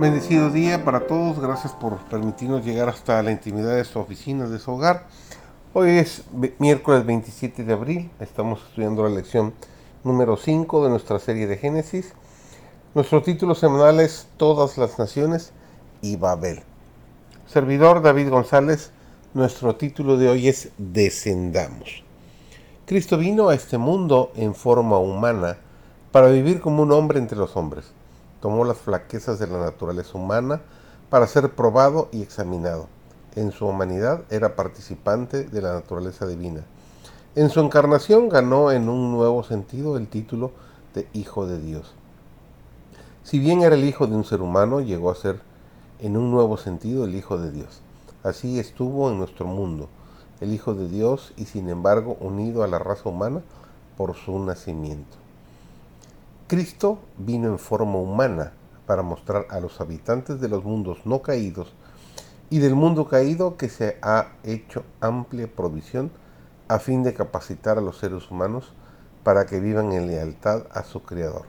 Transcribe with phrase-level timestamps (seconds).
[0.00, 4.58] Bendecido día para todos, gracias por permitirnos llegar hasta la intimidad de su oficina, de
[4.58, 5.04] su hogar.
[5.74, 6.24] Hoy es
[6.58, 9.52] miércoles 27 de abril, estamos estudiando la lección
[10.02, 12.14] número 5 de nuestra serie de Génesis.
[12.94, 15.52] Nuestro título semanal es Todas las Naciones
[16.00, 16.62] y Babel.
[17.46, 18.92] Servidor David González,
[19.34, 22.04] nuestro título de hoy es Descendamos.
[22.86, 25.58] Cristo vino a este mundo en forma humana
[26.10, 27.92] para vivir como un hombre entre los hombres
[28.40, 30.60] tomó las flaquezas de la naturaleza humana
[31.10, 32.88] para ser probado y examinado.
[33.36, 36.64] En su humanidad era participante de la naturaleza divina.
[37.36, 40.50] En su encarnación ganó en un nuevo sentido el título
[40.94, 41.94] de Hijo de Dios.
[43.22, 45.40] Si bien era el hijo de un ser humano, llegó a ser
[46.00, 47.80] en un nuevo sentido el Hijo de Dios.
[48.24, 49.88] Así estuvo en nuestro mundo,
[50.40, 53.42] el Hijo de Dios y sin embargo unido a la raza humana
[53.96, 55.16] por su nacimiento.
[56.50, 61.72] Cristo vino en forma humana para mostrar a los habitantes de los mundos no caídos
[62.50, 66.10] y del mundo caído que se ha hecho amplia provisión
[66.66, 68.72] a fin de capacitar a los seres humanos
[69.22, 71.44] para que vivan en lealtad a su Creador.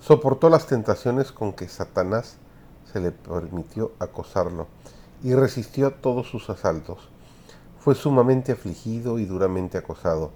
[0.00, 2.36] Soportó las tentaciones con que Satanás
[2.92, 4.66] se le permitió acosarlo
[5.22, 7.08] y resistió todos sus asaltos.
[7.78, 10.32] Fue sumamente afligido y duramente acosado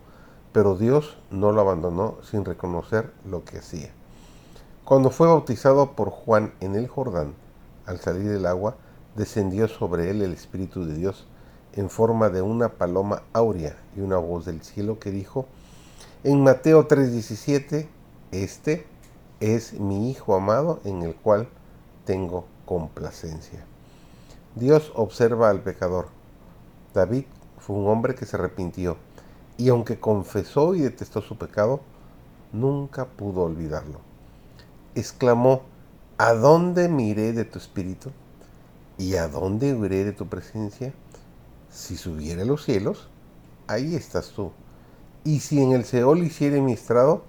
[0.55, 3.91] pero Dios no lo abandonó sin reconocer lo que hacía.
[4.85, 7.35] Cuando fue bautizado por Juan en el Jordán,
[7.87, 8.77] al salir del agua,
[9.17, 11.27] descendió sobre él el Espíritu de Dios
[11.73, 15.47] en forma de una paloma áurea y una voz del cielo que dijo,
[16.23, 17.89] en Mateo 3:17,
[18.31, 18.87] este
[19.41, 21.49] es mi Hijo amado en el cual
[22.05, 23.65] tengo complacencia.
[24.55, 26.07] Dios observa al pecador.
[26.95, 27.25] David
[27.59, 28.97] fue un hombre que se arrepintió
[29.57, 31.81] y aunque confesó y detestó su pecado,
[32.53, 34.01] nunca pudo olvidarlo.
[34.95, 35.63] Exclamó,
[36.19, 38.11] ¿a dónde miré de tu espíritu?
[38.99, 40.93] ¿Y a dónde huiré de tu presencia?
[41.71, 43.09] Si subiera a los cielos,
[43.67, 44.53] ahí estás tú.
[45.25, 47.25] Y si en el Seol hiciere mi estrado,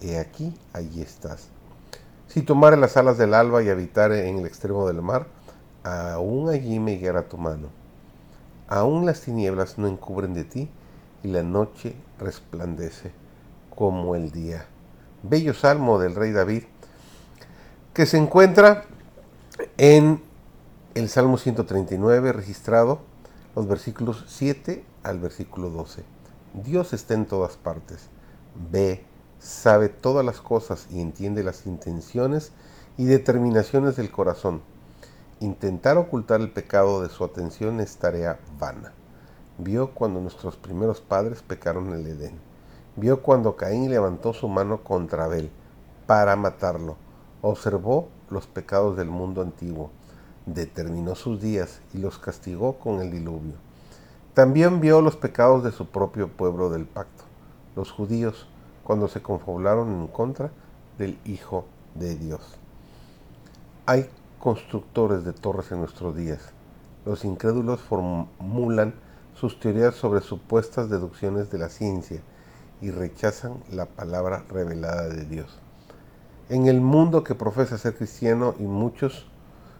[0.00, 1.48] he aquí, allí estás.
[2.28, 5.26] Si tomare las alas del alba y habitare en el extremo del mar,
[5.82, 7.68] aún allí me guiará tu mano.
[8.68, 10.70] Aún las tinieblas no encubren de ti,
[11.22, 13.12] y la noche resplandece
[13.74, 14.66] como el día.
[15.22, 16.64] Bello salmo del rey David
[17.94, 18.84] que se encuentra
[19.76, 20.22] en
[20.94, 23.00] el Salmo 139 registrado
[23.54, 26.04] los versículos 7 al versículo 12.
[26.64, 28.08] Dios está en todas partes,
[28.70, 29.04] ve,
[29.38, 32.52] sabe todas las cosas y entiende las intenciones
[32.96, 34.62] y determinaciones del corazón.
[35.40, 38.92] Intentar ocultar el pecado de su atención es tarea vana.
[39.58, 42.38] Vio cuando nuestros primeros padres pecaron en el Edén.
[42.96, 45.50] Vio cuando Caín levantó su mano contra Abel
[46.06, 46.96] para matarlo.
[47.42, 49.90] Observó los pecados del mundo antiguo.
[50.46, 53.54] Determinó sus días y los castigó con el diluvio.
[54.34, 57.24] También vio los pecados de su propio pueblo del pacto,
[57.76, 58.46] los judíos,
[58.82, 60.50] cuando se confabularon en contra
[60.96, 62.40] del Hijo de Dios.
[63.84, 64.08] Hay
[64.38, 66.40] constructores de torres en nuestros días.
[67.04, 68.94] Los incrédulos formulan
[69.34, 72.20] sus teorías sobre supuestas deducciones de la ciencia
[72.80, 75.58] y rechazan la palabra revelada de Dios.
[76.48, 79.26] En el mundo que profesa ser cristiano y muchos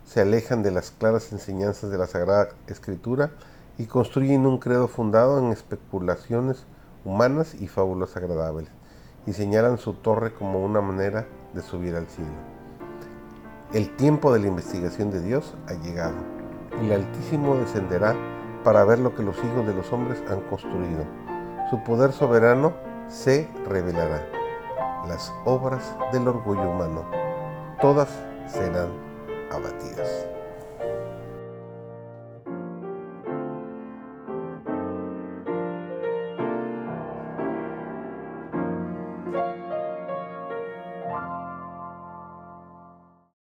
[0.05, 3.33] se alejan de las claras enseñanzas de la Sagrada Escritura
[3.79, 6.65] y construyen un credo fundado en especulaciones
[7.05, 8.69] humanas y fábulas agradables,
[9.27, 12.31] y señalan su torre como una manera de subir al cielo.
[13.73, 16.17] El tiempo de la investigación de Dios ha llegado.
[16.81, 18.15] El Altísimo descenderá
[18.65, 21.05] para ver lo que los hijos de los hombres han construido.
[21.71, 22.73] Su poder soberano
[23.09, 24.27] se revelará.
[25.07, 27.05] Las obras del orgullo humano,
[27.81, 28.09] todas
[28.47, 28.89] serán
[29.51, 30.27] abatidas.